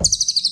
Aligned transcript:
you 0.00 0.47